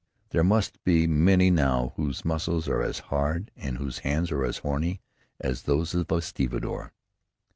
There 0.31 0.43
must 0.43 0.83
be 0.83 1.05
many 1.05 1.51
now 1.51 1.93
whose 1.95 2.25
muscles 2.25 2.67
are 2.67 2.81
as 2.81 2.97
hard 3.13 3.51
and 3.55 3.77
whose 3.77 3.99
hands 3.99 4.31
as 4.31 4.57
horny 4.57 4.99
as 5.39 5.61
those 5.61 5.93
of 5.93 6.11
a 6.11 6.23
stevedore. 6.23 6.91